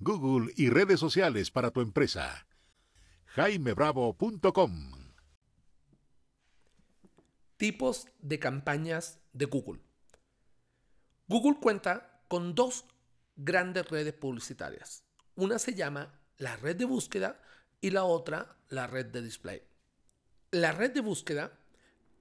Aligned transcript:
Google 0.00 0.52
y 0.56 0.70
redes 0.70 1.00
sociales 1.00 1.50
para 1.50 1.72
tu 1.72 1.80
empresa. 1.80 2.46
jaimebravo.com 3.34 4.92
Tipos 7.56 8.06
de 8.20 8.38
campañas 8.38 9.18
de 9.32 9.46
Google. 9.46 9.80
Google 11.26 11.58
cuenta 11.60 12.22
con 12.28 12.54
dos 12.54 12.84
grandes 13.34 13.88
redes 13.88 14.14
publicitarias. 14.14 15.02
Una 15.34 15.58
se 15.58 15.74
llama 15.74 16.20
la 16.36 16.56
red 16.56 16.76
de 16.76 16.84
búsqueda 16.84 17.42
y 17.80 17.90
la 17.90 18.04
otra 18.04 18.56
la 18.68 18.86
red 18.86 19.06
de 19.06 19.22
display. 19.22 19.62
La 20.52 20.70
red 20.70 20.92
de 20.92 21.00
búsqueda 21.00 21.58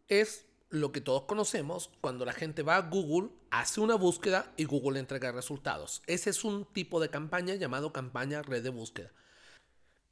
es 0.08 0.47
lo 0.70 0.92
que 0.92 1.02
todos 1.02 1.24
conocemos 1.24 1.90
cuando 2.02 2.26
la 2.26 2.34
gente 2.34 2.64
va 2.64 2.76
a 2.76 2.90
Google, 2.90 3.30
hace 3.52 3.80
una 3.80 3.96
búsqueda 3.96 4.54
y 4.58 4.66
Google 4.66 5.00
entrega 5.00 5.32
resultados. 5.32 6.02
Ese 6.08 6.30
es 6.30 6.44
un 6.44 6.66
tipo 6.66 7.00
de 7.00 7.10
campaña 7.10 7.56
llamado 7.56 7.94
campaña 7.94 8.42
red 8.42 8.64
de 8.64 8.70
búsqueda. 8.70 9.12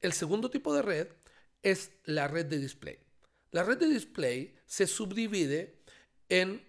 El 0.02 0.14
segundo 0.14 0.50
tipo 0.50 0.74
de 0.74 0.82
red 0.82 1.08
es 1.64 1.92
la 2.06 2.28
red 2.28 2.46
de 2.46 2.60
display. 2.60 3.00
La 3.52 3.64
red 3.64 3.78
de 3.78 3.88
display 3.88 4.56
se 4.66 4.88
subdivide 4.88 5.82
en 6.30 6.64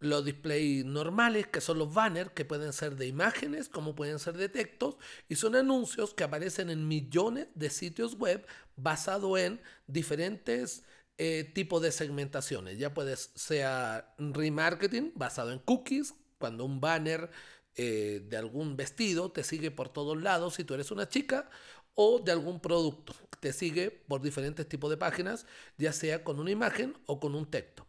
los 0.00 0.24
displays 0.24 0.84
normales, 0.84 1.46
que 1.46 1.60
son 1.60 1.78
los 1.78 1.92
banners, 1.92 2.32
que 2.32 2.46
pueden 2.46 2.72
ser 2.72 2.96
de 2.96 3.06
imágenes, 3.06 3.68
como 3.68 3.94
pueden 3.94 4.18
ser 4.18 4.36
de 4.36 4.48
textos, 4.48 4.96
y 5.28 5.36
son 5.36 5.54
anuncios 5.54 6.14
que 6.14 6.24
aparecen 6.24 6.70
en 6.70 6.88
millones 6.88 7.48
de 7.54 7.68
sitios 7.68 8.16
web 8.16 8.46
basado 8.76 9.36
en 9.36 9.60
diferentes 9.86 10.84
eh, 11.22 11.44
tipos 11.44 11.82
de 11.82 11.92
segmentaciones. 11.92 12.78
Ya 12.78 12.94
puede 12.94 13.14
ser 13.14 14.06
remarketing 14.16 15.12
basado 15.14 15.52
en 15.52 15.58
cookies, 15.58 16.14
cuando 16.38 16.64
un 16.64 16.80
banner 16.80 17.30
eh, 17.74 18.24
de 18.26 18.38
algún 18.38 18.74
vestido 18.74 19.30
te 19.30 19.44
sigue 19.44 19.70
por 19.70 19.90
todos 19.90 20.22
lados 20.22 20.54
si 20.54 20.64
tú 20.64 20.72
eres 20.72 20.90
una 20.90 21.10
chica, 21.10 21.50
o 21.94 22.20
de 22.20 22.32
algún 22.32 22.58
producto, 22.58 23.14
te 23.38 23.52
sigue 23.52 23.90
por 23.90 24.22
diferentes 24.22 24.66
tipos 24.66 24.88
de 24.88 24.96
páginas, 24.96 25.44
ya 25.76 25.92
sea 25.92 26.24
con 26.24 26.40
una 26.40 26.52
imagen 26.52 26.96
o 27.04 27.20
con 27.20 27.34
un 27.34 27.50
texto. 27.50 27.86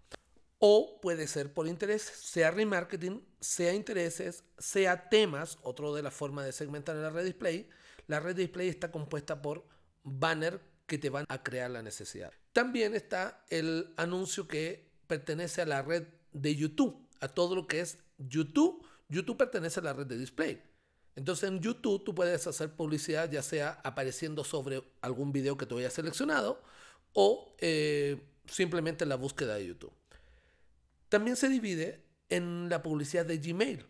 O 0.59 0.99
puede 0.99 1.25
ser 1.25 1.53
por 1.53 1.69
intereses, 1.69 2.13
sea 2.17 2.51
remarketing, 2.51 3.25
sea 3.39 3.73
intereses, 3.73 4.43
sea 4.57 5.07
temas, 5.07 5.57
otro 5.61 5.95
de 5.95 6.03
las 6.03 6.13
formas 6.13 6.43
de 6.43 6.51
segmentar 6.51 6.97
en 6.97 7.03
la 7.03 7.11
red 7.11 7.23
display. 7.23 7.69
La 8.07 8.19
red 8.19 8.35
display 8.35 8.67
está 8.67 8.91
compuesta 8.91 9.41
por 9.41 9.65
banner 10.03 10.59
que 10.85 10.97
te 10.97 11.09
van 11.09 11.23
a 11.29 11.41
crear 11.41 11.71
la 11.71 11.81
necesidad. 11.81 12.33
También 12.53 12.95
está 12.95 13.43
el 13.49 13.93
anuncio 13.97 14.47
que 14.47 14.89
pertenece 15.07 15.61
a 15.61 15.65
la 15.65 15.81
red 15.81 16.07
de 16.33 16.55
YouTube, 16.55 17.07
a 17.19 17.27
todo 17.27 17.55
lo 17.55 17.67
que 17.67 17.81
es 17.81 17.97
YouTube. 18.17 18.85
YouTube 19.09 19.37
pertenece 19.37 19.79
a 19.79 19.83
la 19.83 19.93
red 19.93 20.07
de 20.07 20.17
display. 20.17 20.61
Entonces 21.15 21.49
en 21.49 21.59
YouTube 21.59 22.03
tú 22.03 22.15
puedes 22.15 22.47
hacer 22.47 22.73
publicidad 22.75 23.29
ya 23.29 23.41
sea 23.41 23.81
apareciendo 23.83 24.43
sobre 24.43 24.83
algún 25.01 25.31
video 25.31 25.57
que 25.57 25.65
tú 25.65 25.77
hayas 25.77 25.93
seleccionado 25.93 26.61
o 27.13 27.55
eh, 27.59 28.21
simplemente 28.47 29.03
en 29.03 29.09
la 29.09 29.15
búsqueda 29.15 29.55
de 29.55 29.67
YouTube. 29.67 29.93
También 31.09 31.35
se 31.35 31.49
divide 31.49 32.05
en 32.29 32.69
la 32.69 32.81
publicidad 32.81 33.25
de 33.25 33.37
Gmail. 33.37 33.85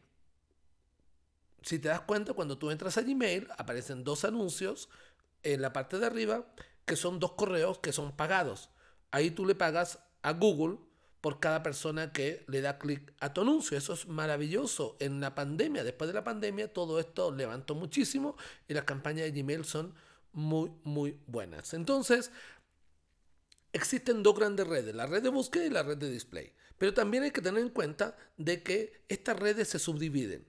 Si 1.62 1.78
te 1.78 1.90
das 1.90 2.02
cuenta, 2.02 2.34
cuando 2.34 2.58
tú 2.58 2.72
entras 2.72 2.98
a 2.98 3.04
Gmail, 3.04 3.48
aparecen 3.58 4.04
dos 4.04 4.26
anuncios 4.26 4.90
en 5.44 5.62
la 5.62 5.74
parte 5.74 6.00
de 6.00 6.08
arriba, 6.08 6.52
que 6.92 6.98
son 6.98 7.22
dos 7.22 7.32
correos 7.32 7.78
que 7.78 7.94
son 7.94 8.12
pagados. 8.18 8.70
Ahí 9.12 9.32
tú 9.32 9.46
le 9.46 9.56
pagas 9.56 10.00
a 10.24 10.34
Google 10.34 10.78
por 11.22 11.40
cada 11.40 11.64
persona 11.64 12.12
que 12.12 12.44
le 12.50 12.60
da 12.60 12.80
clic 12.80 13.14
a 13.22 13.34
tu 13.34 13.44
anuncio. 13.44 13.78
Eso 13.78 13.94
es 13.94 14.10
maravilloso. 14.10 14.98
En 15.00 15.22
la 15.22 15.34
pandemia, 15.34 15.86
después 15.86 16.10
de 16.10 16.14
la 16.14 16.26
pandemia, 16.26 16.74
todo 16.74 17.00
esto 17.00 17.32
levantó 17.32 17.76
muchísimo 17.76 18.36
y 18.68 18.74
las 18.74 18.84
campañas 18.84 19.24
de 19.24 19.42
Gmail 19.42 19.64
son 19.64 19.96
muy, 20.34 20.70
muy 20.84 21.18
buenas. 21.28 21.74
Entonces, 21.74 22.30
existen 23.72 24.22
dos 24.22 24.38
grandes 24.38 24.68
redes, 24.68 24.94
la 24.94 25.06
red 25.06 25.24
de 25.24 25.30
búsqueda 25.30 25.66
y 25.66 25.70
la 25.70 25.84
red 25.84 25.98
de 25.98 26.12
display. 26.12 26.52
Pero 26.78 26.94
también 26.94 27.24
hay 27.24 27.32
que 27.32 27.42
tener 27.42 27.62
en 27.62 27.70
cuenta 27.70 28.18
de 28.36 28.64
que 28.64 29.06
estas 29.08 29.40
redes 29.40 29.70
se 29.70 29.80
subdividen, 29.80 30.46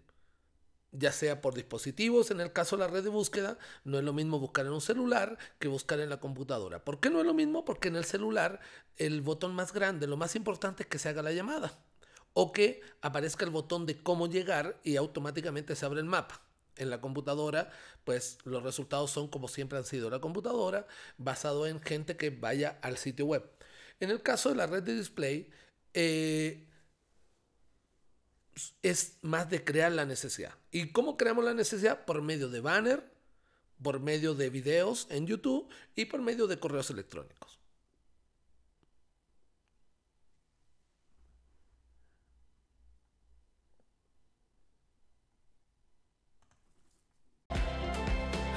ya 0.92 1.10
sea 1.10 1.41
por 1.41 1.54
dispositivos, 1.54 2.30
en 2.30 2.41
el 2.41 2.53
caso 2.53 2.76
de 2.76 2.84
la 2.84 2.88
red 2.88 3.03
de 3.03 3.08
búsqueda, 3.08 3.58
no 3.84 3.98
es 3.98 4.04
lo 4.04 4.12
mismo 4.12 4.38
buscar 4.38 4.66
en 4.66 4.72
un 4.72 4.80
celular 4.80 5.38
que 5.58 5.69
buscar 5.69 6.00
en 6.00 6.10
la 6.10 6.20
computadora. 6.20 6.84
¿Por 6.84 7.00
qué 7.00 7.10
no 7.10 7.20
es 7.20 7.26
lo 7.26 7.34
mismo? 7.34 7.64
Porque 7.64 7.88
en 7.88 7.97
el 7.97 8.04
celular 8.04 8.60
el 8.98 9.22
botón 9.22 9.54
más 9.54 9.72
grande, 9.72 10.06
lo 10.06 10.16
más 10.16 10.36
importante 10.36 10.82
es 10.84 10.88
que 10.88 10.98
se 10.98 11.08
haga 11.08 11.22
la 11.22 11.32
llamada 11.32 11.78
o 12.34 12.53
que 12.53 12.82
aparezca 13.00 13.44
el 13.44 13.50
botón 13.50 13.86
de 13.86 14.03
cómo 14.03 14.26
llegar 14.26 14.78
y 14.84 14.97
automáticamente 14.97 15.76
se 15.76 15.86
abre 15.86 16.00
el 16.00 16.06
mapa. 16.06 16.42
En 16.76 16.88
la 16.88 17.00
computadora, 17.00 17.70
pues 18.04 18.38
los 18.44 18.62
resultados 18.62 19.10
son 19.10 19.28
como 19.28 19.48
siempre 19.48 19.78
han 19.78 19.84
sido 19.84 20.09
la 20.09 20.20
computadora, 20.20 20.86
basado 21.19 21.66
en 21.66 21.80
gente 21.80 22.16
que 22.16 22.30
vaya 22.30 22.78
al 22.82 22.97
sitio 22.97 23.26
web. 23.26 23.50
En 24.00 24.10
el 24.10 24.22
caso 24.22 24.48
de 24.48 24.56
la 24.56 24.66
red 24.66 24.82
de 24.82 24.94
display, 24.94 25.50
eh, 25.94 26.66
es 28.82 29.18
más 29.22 29.48
de 29.50 29.64
crear 29.64 29.92
la 29.92 30.04
necesidad. 30.04 30.54
¿Y 30.70 30.92
cómo 30.92 31.16
creamos 31.16 31.44
la 31.44 31.54
necesidad? 31.54 32.04
Por 32.04 32.22
medio 32.22 32.48
de 32.48 32.60
banner, 32.60 33.12
por 33.82 34.00
medio 34.00 34.34
de 34.34 34.50
videos 34.50 35.06
en 35.10 35.26
YouTube 35.26 35.68
y 35.94 36.06
por 36.06 36.20
medio 36.20 36.46
de 36.46 36.58
correos 36.58 36.91
electrónicos. 36.91 37.58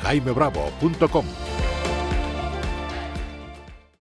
jaimebravo.com 0.05 1.54